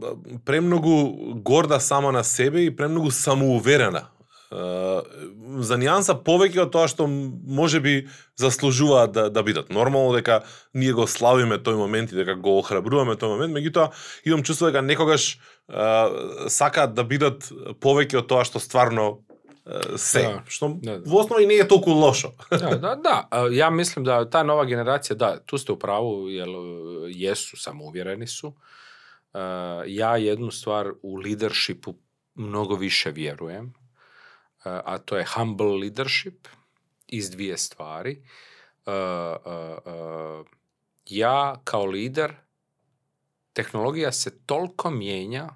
[0.45, 4.09] премногу горда сама на себе и премногу самоуверена
[4.52, 7.94] За нијанса повеќе од тоа што може би
[8.40, 9.72] заслужуваат да, да бидат.
[9.72, 10.42] Нормално дека
[10.74, 13.92] ние го славиме тој момент и дека го охрабруваме тој момент, меѓутоа
[14.28, 15.38] имам чувство дека некогаш
[15.68, 16.12] а,
[16.52, 17.48] сакаат да бидат
[17.80, 19.24] повеќе од тоа што стварно
[19.96, 21.08] се, да, што да, да.
[21.08, 22.34] во основа и не е толку лошо.
[22.52, 23.18] Да, да, да.
[23.54, 28.56] Ја мислим да таа нова генерација, да, ту сте управу, јел, јесу, самоуверени су.
[29.32, 31.96] Ја едну ствар у лидершипу
[32.36, 33.72] многу више вјеруjem
[34.64, 36.48] a to je humble leadership
[37.08, 38.24] iz dvije stvari.
[41.06, 42.34] Ja kao lider,
[43.54, 45.50] tehnologija se toliko mijenja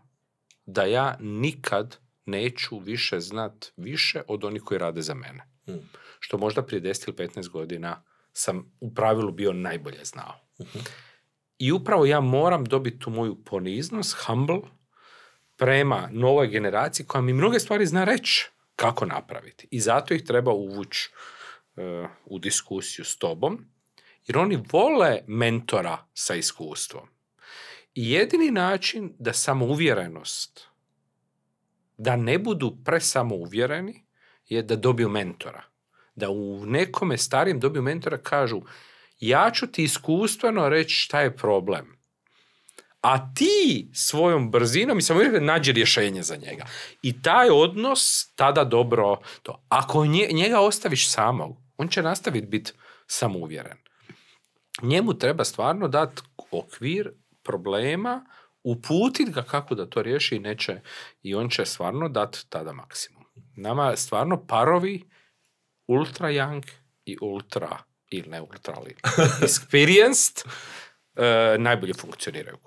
[0.65, 5.49] da ja nikad neću više znat više od onih koji rade za mene.
[5.65, 5.89] Hmm.
[6.19, 10.33] Što možda prije 10 ili 15 godina sam u pravilu bio najbolje znao.
[10.61, 10.79] Mhm.
[11.57, 14.61] I upravo ja moram dobiti tu moju poniznost, humble,
[15.55, 19.67] prema novoj generaciji koja mi mnoge stvari zna reći kako napraviti.
[19.71, 21.09] I zato ih treba uvući
[21.75, 23.65] uh, u diskusiju s tobom,
[24.27, 27.07] jer oni vole mentora sa iskustvom.
[27.93, 30.67] I jedini način da samouvjerenost,
[31.97, 34.05] da ne budu presamouvjereni,
[34.47, 35.63] je da dobiju mentora.
[36.15, 38.61] Da u nekome starijem dobiju mentora kažu
[39.19, 41.94] ja ću ti iskustveno reći šta je problem
[43.05, 46.65] a ti svojom brzinom i samo nađe rješenje za njega.
[47.01, 49.65] I taj odnos tada dobro to.
[49.69, 52.71] Ako njega ostaviš samog, on će nastaviti biti
[53.07, 53.77] samouvjeren.
[54.81, 57.11] Njemu treba stvarno dati okvir
[57.43, 58.25] problema,
[58.63, 60.81] uputiti ga kako da to riješi i neće,
[61.21, 63.23] i on će stvarno dati tada maksimum.
[63.57, 65.09] Nama stvarno parovi
[65.87, 66.63] ultra young
[67.05, 67.77] i ultra,
[68.09, 68.95] ili ne ultra, ali
[69.47, 72.57] experienced, uh, najbolje funkcioniraju.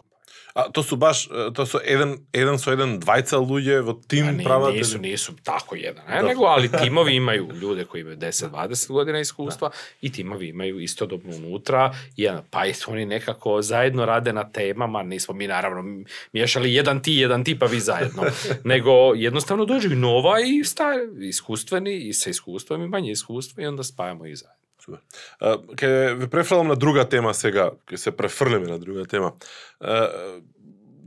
[0.58, 4.44] A to su baš, to su jedan, jedan su jedan dvajca ljude во tim ne,
[4.44, 4.78] pravate?
[4.78, 9.68] Nisu, nisu tako jedan, ne, nego, ali timovi imaju ljude koji imaju 10-20 godina iskustva
[9.68, 9.74] da.
[10.00, 15.46] i timovi imaju istodobno unutra, jedan, pa oni nekako zajedno rade na temama, nismo mi
[15.46, 18.22] naravno miješali jedan ti, jedan ti, pa vi zajedno,
[18.64, 23.82] nego jednostavno dođu nova i stari, iskustveni i sa iskustvom i manje iskustva i onda
[23.82, 24.57] spajamo ih zajedno.
[24.88, 25.76] Супер.
[25.76, 29.32] Ке ве префрлам на друга тема сега, ке се префрлиме на друга тема.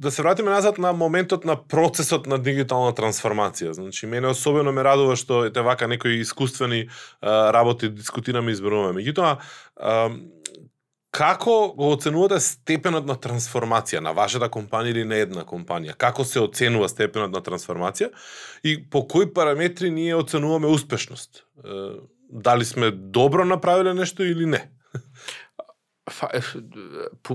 [0.01, 3.71] Да се вратиме назад на моментот на процесот на дигитална трансформација.
[3.71, 6.89] Значи, мене особено ме радува што ете вака некои искуствени
[7.23, 9.01] работи дискутираме и изборуваме.
[9.01, 9.37] Меѓутоа,
[11.11, 15.93] како го оценувате степенот на трансформација на вашата компанија или на една компанија?
[15.93, 18.09] Како се оценува степенот на трансформација
[18.63, 21.45] и по кои параметри ние оценуваме успешност?
[22.31, 24.71] da li smo dobro napravili nešto ili ne?
[26.33, 26.41] Eh,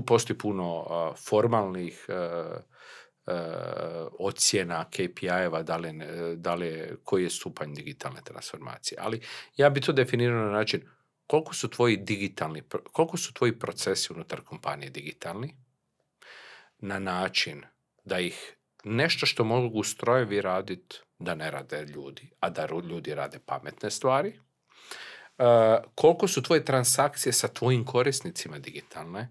[0.05, 2.61] postoji puno eh, formalnih eh,
[4.19, 5.93] ocjena KPI-eva da li,
[6.35, 8.97] da li, koji je stupanj digitalne transformacije.
[9.01, 9.21] Ali
[9.57, 10.89] ja bi to definirao na način
[11.27, 15.55] koliko su tvoji digitalni, koliko su tvoji procesi unutar kompanije digitalni
[16.77, 17.63] na način
[18.05, 23.39] da ih nešto što mogu strojevi raditi da ne rade ljudi, a da ljudi rade
[23.45, 24.39] pametne stvari,
[25.37, 25.45] Uh,
[25.95, 29.29] koliko su tvoje transakcije sa tvojim korisnicima digitalne,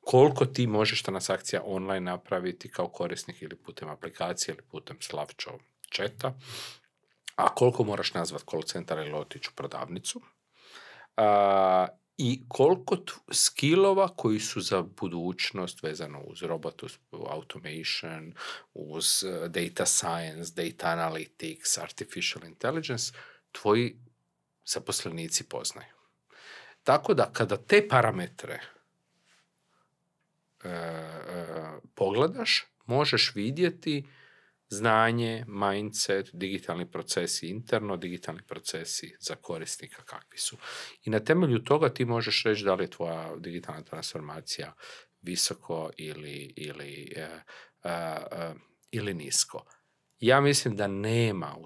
[0.00, 5.50] koliko ti možeš transakcija online napraviti kao korisnik ili putem aplikacije ili putem Slavčo
[5.90, 6.34] četa,
[7.36, 10.20] a koliko moraš nazvat call centar ili otići u prodavnicu.
[11.16, 11.86] A,
[12.22, 18.34] I koliko t- skillova koji su za budućnost vezano uz robot, uz automation,
[18.74, 23.12] uz eh, data science, data analytics, artificial intelligence,
[23.52, 23.96] tvoji
[24.72, 25.94] zaposlenici poznaju.
[26.82, 28.60] Tako da kada te parametre
[30.64, 31.46] e, e,
[31.94, 34.06] pogledaš, možeš vidjeti
[34.68, 40.56] znanje, mindset, digitalni procesi interno, digitalni procesi za korisnika kakvi su.
[41.04, 44.74] I na temelju toga ti možeš reći da li je tvoja digitalna transformacija
[45.22, 48.54] visoko ili, ili, e, e, e,
[48.90, 49.64] ili nisko.
[50.18, 51.56] Ja mislim da nema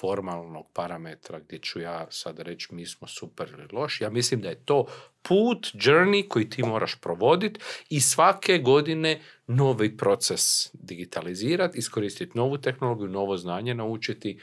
[0.00, 4.00] formalnog parametra gdje ću ja sad reći mi smo super ili loš.
[4.00, 4.86] Ja mislim da je to
[5.22, 13.08] put, journey koji ti moraš provoditi i svake godine novi proces digitalizirati, iskoristiti novu tehnologiju,
[13.08, 14.40] novo znanje naučiti,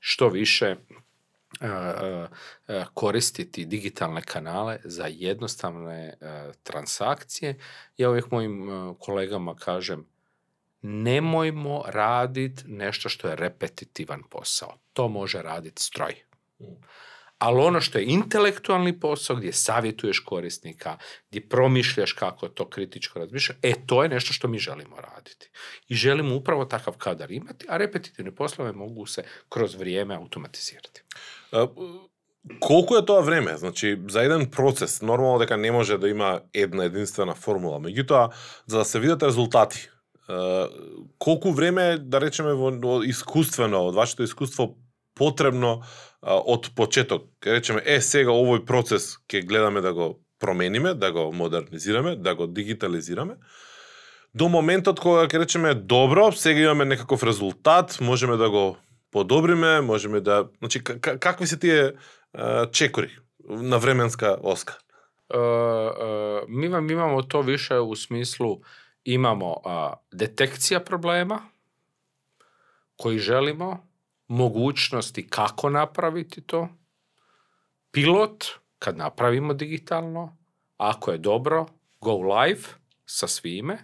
[0.00, 0.76] što više e,
[1.66, 2.26] e,
[2.68, 6.14] e, koristiti digitalne kanale za jednostavne
[6.62, 7.58] transakcije.
[7.96, 10.06] Ja uvijek mojim kolegama kažem,
[10.86, 14.78] nemojmo raditi nešto što je repetitivan posao.
[14.92, 16.14] To može raditi stroj.
[17.38, 20.96] Ali ono što je intelektualni posao gdje savjetuješ korisnika,
[21.30, 25.50] gdje promišljaš kako to kritičko razmišljaš, e to je nešto što mi želimo raditi.
[25.88, 31.02] I želimo upravo takav kadar imati, a repetitivne poslove mogu se kroz vrijeme automatizirati.
[31.52, 31.66] A,
[32.60, 33.56] koliko je to vreme?
[33.56, 38.16] Znači, za jedan proces, normalno da ne može da ima jedna jedinstvena formula, međutim,
[38.66, 39.88] za da se vidite rezultati,
[41.18, 44.74] колку време да речеме, во, во искуствено, од вашето искуство,
[45.14, 45.82] потребно
[46.22, 47.28] а, од почеток?
[47.40, 52.34] Ке речеме, е, сега овој процес ќе гледаме да го промениме, да го модернизираме, да
[52.34, 53.36] го дигитализираме,
[54.34, 58.76] до моментот кога ќе речеме добро, сега имаме некаков резултат, можеме да го
[59.12, 61.92] подобриме, можеме да, значи какви се тие
[62.32, 63.12] а, чекори
[63.48, 64.78] на временска оска?
[65.28, 67.42] E, e, mi, vam, mi imamo to
[69.04, 71.40] imamo a, detekcija problema
[72.96, 73.86] koji želimo,
[74.28, 76.68] mogućnosti kako napraviti to,
[77.90, 78.44] pilot
[78.78, 80.36] kad napravimo digitalno,
[80.76, 81.66] ako je dobro,
[82.00, 82.62] go live
[83.06, 83.78] sa svime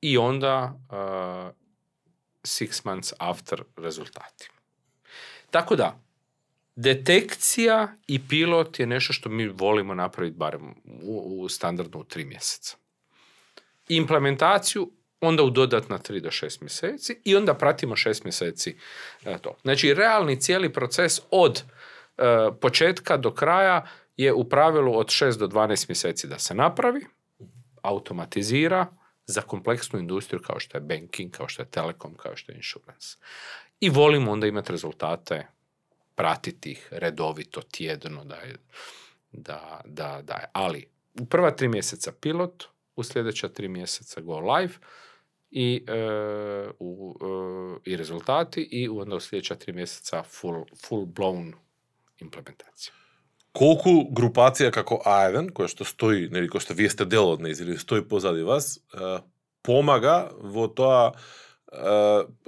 [0.00, 1.50] i onda a,
[2.42, 4.50] six months after rezultati.
[5.50, 6.00] Tako da,
[6.76, 12.24] detekcija i pilot je nešto što mi volimo napraviti barem u, u standardno u tri
[12.24, 12.76] mjeseca.
[13.88, 18.76] Implementaciju onda u dodatna 3 do 6 mjeseci i onda pratimo 6 mjeseci
[19.24, 19.56] e, to.
[19.62, 21.62] Znači, realni cijeli proces od
[22.18, 22.22] e,
[22.60, 27.06] početka do kraja je u pravilu od 6 do 12 mjeseci da se napravi,
[27.82, 28.86] automatizira
[29.26, 33.16] za kompleksnu industriju kao što je banking, kao što je telekom, kao što je insurance.
[33.80, 35.46] I volimo onda imati rezultate,
[36.14, 38.56] pratiti ih redovito, tjedno, da je,
[39.32, 40.46] da, da, da je.
[40.52, 40.86] Ali
[41.20, 42.64] u prva tri mjeseca pilot,
[42.96, 44.80] у следеќа три месеца го лайв
[45.50, 46.00] и е,
[46.78, 51.54] у, е, и резултати и у одно три месеца full, full blown
[52.20, 52.92] имплементација.
[53.54, 57.62] Колку групација како А1, која што стои, нели, која што вие сте дел од нејз
[57.62, 59.20] или стои позади вас, е,
[59.62, 61.14] помага во тоа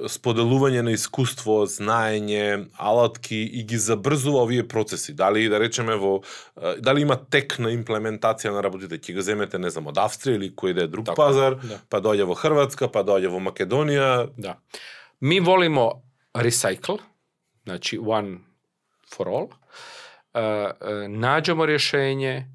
[0.08, 5.14] споделување на искуство, знаење, алатки и ги забрзува овие процеси.
[5.14, 6.22] Дали да речеме во
[6.78, 10.50] дали има тек на имплементација на работите, ќе го земете не знам од Австрија или
[10.54, 11.80] кој да е друг Тако е, пазар, да.
[11.90, 14.30] па доаѓа во Хрватска, па доаѓа во Македонија.
[14.38, 14.58] Da.
[15.20, 16.02] Mi volimo
[16.34, 16.98] recycle,
[17.64, 18.38] znači one
[19.10, 19.48] for all.
[21.66, 22.46] Rješenje.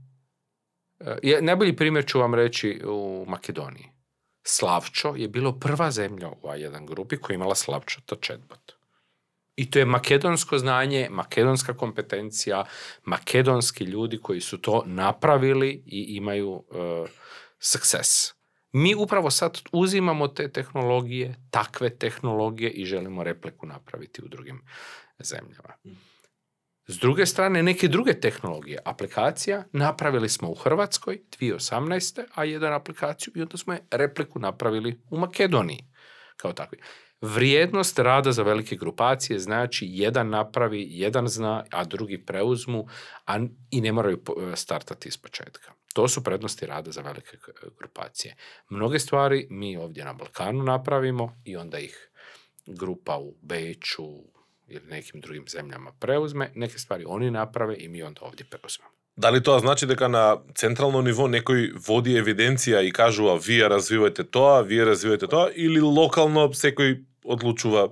[0.99, 3.90] E, je- najbolji primjer ću vam reći u Makedoniji.
[4.43, 8.71] Slavčo je bilo prva zemlja u A1 grupi koja je imala Slavčo to chatbot.
[9.55, 12.65] I to je makedonsko znanje, makedonska kompetencija,
[13.03, 17.09] makedonski ljudi koji su to napravili i imaju uh,
[17.59, 18.33] success.
[18.71, 24.61] Mi upravo sad uzimamo te tehnologije, takve tehnologije i želimo repliku napraviti u drugim
[25.19, 25.73] zemljama.
[26.91, 32.23] S druge strane, neke druge tehnologije, aplikacija, napravili smo u Hrvatskoj 2018.
[32.35, 35.85] a jedan aplikaciju i onda smo je repliku napravili u Makedoniji
[36.37, 36.77] kao takvi.
[37.21, 42.85] Vrijednost rada za velike grupacije znači jedan napravi, jedan zna, a drugi preuzmu
[43.25, 43.39] a,
[43.71, 44.21] i ne moraju
[44.55, 45.71] startati iz početka.
[45.93, 47.37] To su prednosti rada za velike
[47.77, 48.35] grupacije.
[48.69, 52.11] Mnoge stvari mi ovdje na Balkanu napravimo i onda ih
[52.65, 58.20] grupa u Beću ili nekim drugim zemljama preuzme, neke stvari oni naprave i mi onda
[58.22, 58.90] ovdje preuzmemo.
[59.16, 64.24] Da li to znači дека на централно ниво некој води евиденција и кажува вие развивате
[64.24, 67.88] тоа, вие развивате тоа или локално секој одлучува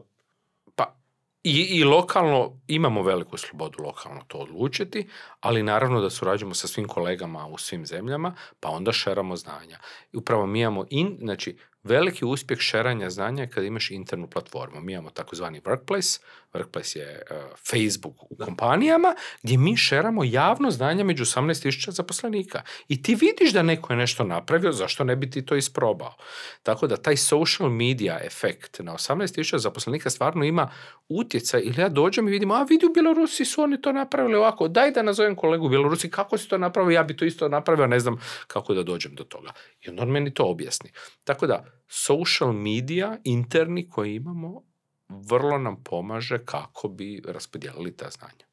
[1.44, 5.08] i, I lokalno, imamo veliku slobodu lokalno to odlučiti,
[5.40, 9.78] ali naravno da surađujemo sa svim kolegama u svim zemljama, pa onda šeramo znanja.
[10.12, 11.56] I upravo mi imamo, in, znači,
[11.89, 14.82] veliki uspjeh šeranja znanja je kad imaš internu platformu.
[14.82, 16.19] Mi imamo takozvani workplace,
[16.54, 17.38] workplace je uh,
[17.71, 22.62] Facebook u kompanijama, gdje mi šeramo javno znanje među 18.000 zaposlenika.
[22.88, 26.15] I ti vidiš da neko je nešto napravio, zašto ne bi ti to isprobao?
[26.63, 30.71] Tako da taj social media efekt na 18.000 zaposlenika stvarno ima
[31.10, 31.62] utjecaj.
[31.63, 34.91] Ili ja dođem i vidim, a vidi u Bjelorusi su oni to napravili ovako, daj
[34.91, 37.99] da nazovem kolegu u Bjelorusi, kako si to napravio, ja bi to isto napravio, ne
[37.99, 39.52] znam kako da dođem do toga.
[39.82, 40.91] I on meni to objasni.
[41.23, 44.63] Tako da, social media interni koji imamo
[45.09, 48.45] vrlo nam pomaže kako bi raspodijelili ta znanja.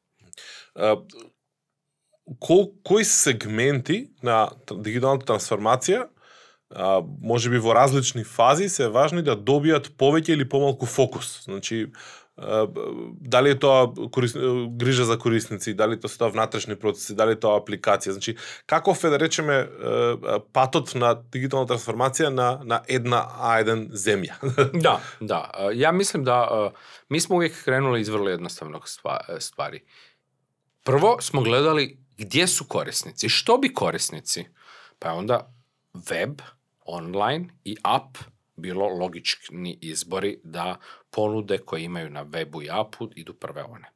[0.75, 1.03] Uh,
[2.83, 6.07] кои сегменти на дигиталната трансформација
[6.69, 11.43] а, може би во различни фази се важни да добијат повеќе или помалку фокус.
[11.45, 11.87] Значи,
[13.21, 14.33] дали е тоа корис...
[14.69, 18.13] грижа за корисници, дали тоа се тоа внатрешни процеси, дали е тоа апликација.
[18.13, 18.35] Значи,
[18.67, 19.65] каков е да речеме
[20.53, 24.37] патот на дигитална трансформација на, на една А1 земја?
[24.85, 25.49] да, да.
[25.73, 26.71] Ја мислим да
[27.09, 28.81] ми сме увек кренули из врло едноставно
[29.39, 29.81] ствари.
[30.85, 34.45] Прво смо гледали gdje su korisnici, što bi korisnici.
[34.99, 35.53] Pa onda
[35.93, 36.41] web,
[36.85, 38.17] online i app
[38.57, 40.77] bilo logični izbori da
[41.09, 43.91] ponude koje imaju na webu i appu idu prve one.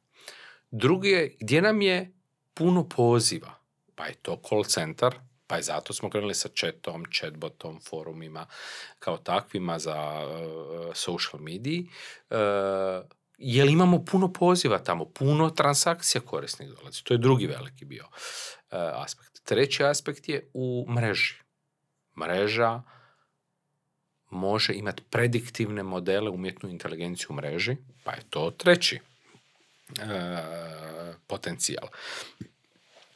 [0.70, 2.12] Drugi je gdje nam je
[2.54, 3.54] puno poziva,
[3.94, 5.14] pa je to call center,
[5.46, 8.46] pa je zato smo krenuli sa chatom, chatbotom, forumima
[8.98, 11.88] kao takvima za uh, social mediji.
[12.30, 12.36] Uh,
[13.38, 17.04] jer imamo puno poziva tamo, puno transakcija korisnih dolazi.
[17.04, 18.12] To je drugi veliki bio uh,
[18.72, 19.44] aspekt.
[19.44, 21.34] Treći aspekt je u mreži.
[22.16, 22.82] Mreža,
[24.32, 29.02] može imati prediktivne modele umjetnu inteligenciju u mreži, pa je to treći e,
[31.26, 31.88] potencijal.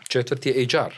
[0.09, 0.95] Četvrti je HR.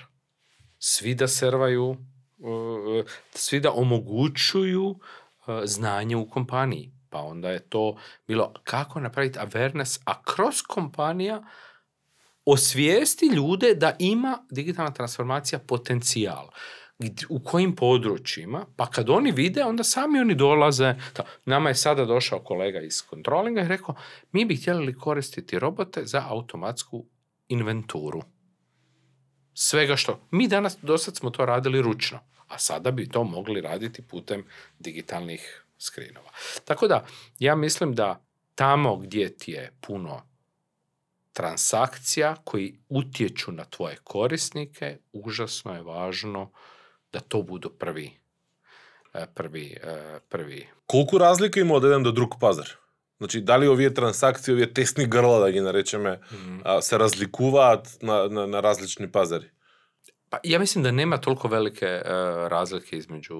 [0.78, 1.96] Svi da servaju,
[2.38, 3.04] e,
[3.35, 6.92] svi da omogućuju e, znanje u kompaniji.
[7.11, 11.42] Pa onda je to bilo kako napraviti awareness, a kroz kompanija
[12.44, 16.48] osvijesti ljude da ima digitalna transformacija potencijal
[17.28, 20.94] u kojim područjima, pa kad oni vide, onda sami oni dolaze.
[21.44, 23.94] Nama je sada došao kolega iz kontrolinga i rekao,
[24.32, 27.06] mi bi htjeli koristiti robote za automatsku
[27.48, 28.22] inventuru.
[29.54, 30.28] Svega što.
[30.30, 34.44] Mi danas, do sad smo to radili ručno, a sada bi to mogli raditi putem
[34.78, 36.30] digitalnih skrinova.
[36.64, 37.06] Tako da,
[37.38, 40.22] ja mislim da tamo gdje ti je puno
[41.32, 46.50] transakcija koji utječu na tvoje korisnike, užasno je važno
[47.13, 48.23] da to budu prvi
[49.13, 50.67] e, prvi, e, prvi.
[50.86, 52.67] Колку разлика има од еден до друг пазар?
[53.19, 56.82] Значи, дали овие трансакции, овие тесни грла, да ги наречеме, mm -hmm.
[56.82, 59.49] се разликуваат на, на, на различни пазари?
[60.30, 62.12] Pa ja mislim da nema toliko velike uh,
[62.47, 63.36] razlike između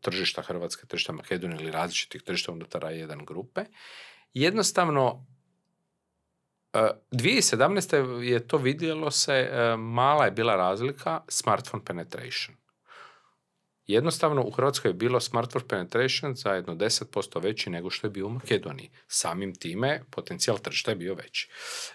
[0.00, 3.64] tržišta Hrvatske, tržišta Makedonije ili različitih tržišta unutar jedan grupe.
[4.34, 5.26] Jednostavno,
[6.74, 6.80] uh,
[7.12, 8.20] 2017.
[8.20, 12.56] je to vidjelo se, uh, mala je bila razlika smartphone penetration.
[13.91, 18.27] Jednostavno u Hrvatskoj je bilo smartphone penetration za jedno 10% veći nego što je bio
[18.27, 18.89] u Makedoniji.
[19.07, 21.49] Samim time potencijal tržišta je bio veći.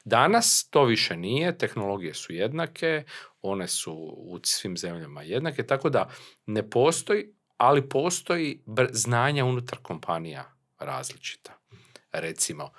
[0.05, 3.05] Danas to više nije, tehnologije su jednake,
[3.43, 6.09] one su u svim zemljama jednake, tako da
[6.47, 11.59] ne postoji, ali postoji znanja unutar kompanija različita.
[12.13, 12.71] Recimo,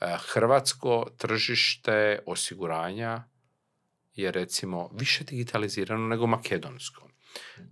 [0.00, 3.24] eh, hrvatsko tržište osiguranja
[4.14, 7.08] je recimo više digitalizirano nego makedonsko.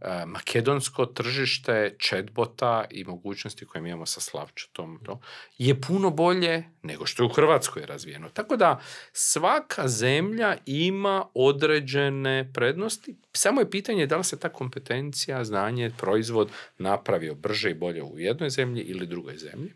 [0.02, 5.20] E, makedonsko tržište chatbota i mogućnosti koje mi imamo sa Slavčutom to,
[5.58, 8.30] je puno bolje nego što je u Hrvatskoj razvijeno.
[8.30, 13.18] Tako da svaka zemlja ima određene prednosti.
[13.34, 18.20] Samo je pitanje da li se ta kompetencija, znanje, proizvod napravio brže i bolje u
[18.20, 19.74] jednoj zemlji ili drugoj zemlji.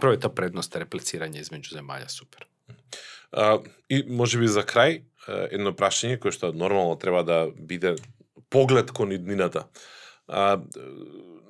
[0.00, 2.44] Prvo je ta prednost repliciranja između zemalja super.
[3.32, 5.02] А, и може би за крај,
[5.52, 7.96] едно прашање кое што нормално треба да биде
[8.53, 9.65] поглед кон иднината.
[10.27, 10.61] А,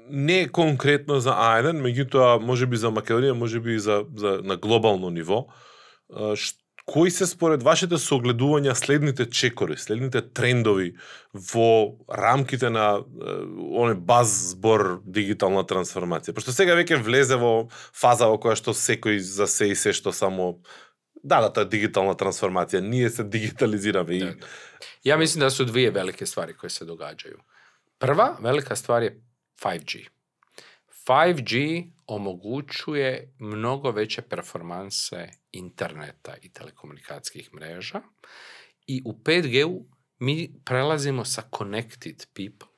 [0.10, 5.10] не конкретно за А1, меѓутоа може би за Македонија, може би за, за на глобално
[5.10, 5.46] ниво.
[6.14, 10.94] А, ш, кои се според вашите согледувања следните чекори, следните трендови
[11.54, 13.00] во рамките на
[13.72, 16.36] оне баз збор дигитална трансформација?
[16.36, 20.12] Пошто сега веќе влезе во фаза во која што секој за се и се што
[20.12, 20.58] само
[21.24, 24.20] да, да, тоа е дигитална трансформација, ние се дигитализираме.
[24.20, 24.48] Да, да.
[25.04, 27.40] Ja mislim da su dvije velike stvari koje se događaju.
[27.98, 29.24] Prva velika stvar je
[29.62, 30.08] 5G.
[31.08, 38.02] 5G omogućuje mnogo veće performanse interneta i telekomunikacijskih mreža
[38.88, 39.86] i u 5G-u
[40.20, 42.74] mi prelazimo sa connected people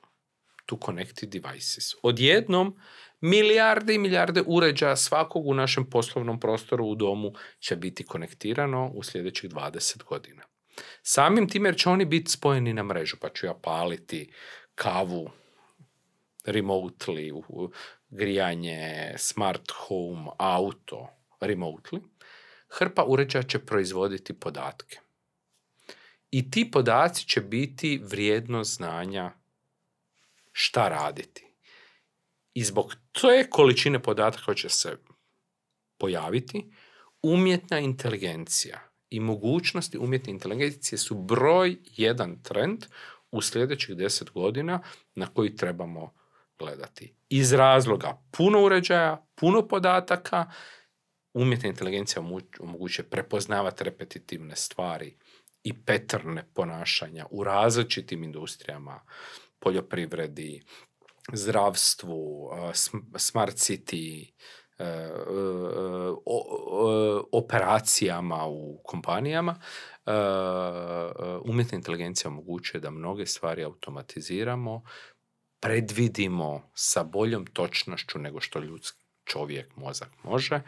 [0.66, 1.94] to connected devices.
[2.02, 2.76] Odjednom,
[3.20, 9.02] milijarde i milijarde uređaja svakog u našem poslovnom prostoru u domu će biti konektirano u
[9.02, 10.42] sljedećih 20 godina.
[11.02, 14.32] Samim tim jer će oni biti spojeni na mrežu, pa ću ja paliti
[14.74, 15.30] kavu
[16.44, 17.32] remotely,
[18.10, 21.08] grijanje, smart home, auto
[21.40, 22.00] remotely,
[22.68, 24.98] hrpa uređaja će proizvoditi podatke.
[26.30, 29.32] I ti podaci će biti vrijednost znanja
[30.52, 31.46] šta raditi.
[32.54, 34.96] I zbog te količine podataka koja će se
[35.98, 36.72] pojaviti,
[37.22, 42.84] umjetna inteligencija i mogućnosti umjetne inteligencije su broj jedan trend
[43.30, 44.82] u sljedećih deset godina
[45.14, 46.12] na koji trebamo
[46.58, 47.14] gledati.
[47.28, 50.50] Iz razloga puno uređaja, puno podataka,
[51.34, 52.22] umjetna inteligencija
[52.60, 55.16] omogućuje prepoznavati repetitivne stvari
[55.62, 59.00] i petrne ponašanja u različitim industrijama,
[59.58, 60.62] poljoprivredi,
[61.32, 62.50] zdravstvu,
[63.16, 64.32] smart city,
[67.32, 69.60] operacijama u kompanijama,
[70.06, 70.10] e,
[71.44, 74.82] umjetna inteligencija omogućuje da mnoge stvari automatiziramo,
[75.60, 80.61] predvidimo sa boljom točnošću nego što ljudski čovjek, mozak može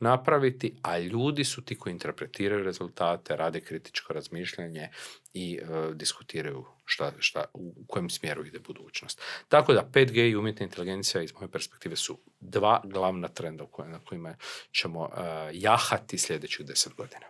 [0.00, 4.88] napraviti, a ljudi su ti koji interpretiraju rezultate, rade kritičko razmišljanje
[5.34, 9.22] i e, diskutiraju šta, šta, u kojem smjeru ide budućnost.
[9.48, 14.36] Tako da 5G i umjetna inteligencija iz moje perspektive su dva glavna trenda na kojima
[14.72, 15.10] ćemo uh,
[15.52, 17.26] jahati sljedećih deset godina.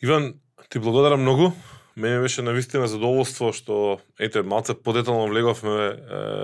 [0.00, 0.32] Ivan,
[0.68, 1.52] ti благодарам многу.
[1.96, 5.96] Мене беше навистина задоволство што ете малце подетално влеговме е,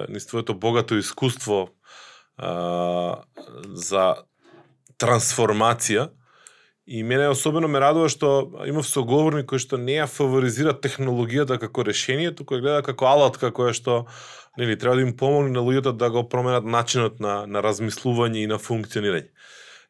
[0.09, 1.69] низ твоето богато искуство
[2.38, 4.06] за
[4.98, 6.10] трансформација
[6.88, 8.30] и мене особено ме радува што
[8.70, 13.52] имав соговорник кој што не ја фаворизира технологијата како решение, туку ја гледа како алатка
[13.52, 14.06] која што
[14.58, 18.48] нели треба да им помогне на луѓето да го променат начинот на на размислување и
[18.48, 19.34] на функционирање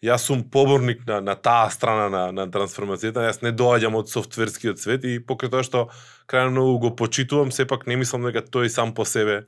[0.03, 4.79] јас сум поборник на, на таа страна на, на трансформацијата, јас не доаѓам од софтверскиот
[4.79, 5.87] свет и покрај тоа што
[6.29, 9.47] крајно многу го почитувам, сепак не мислам дека тој сам по себе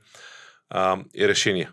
[0.70, 1.70] а, е решение.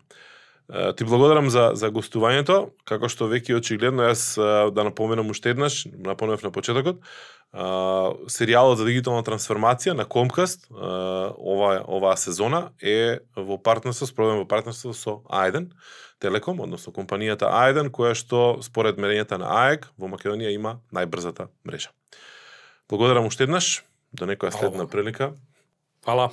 [0.66, 4.34] Ти благодарам за, за гостувањето, како што веќе очигледно јас
[4.74, 6.98] да напоменам уште еднаш, напомнав на почетокот,
[7.54, 14.48] а, серијалот за дигитална трансформација на Comcast ова, оваа сезона е во партнерство, спроведен во
[14.50, 15.70] партнерство со Ајден.
[16.18, 21.92] Телеком, односно компанијата А1, која што според мерењата на АЕК во Македонија има најбрзата мрежа.
[22.88, 25.34] Благодарам уште еднаш, до некоја следна прилика.
[26.02, 26.30] Фала.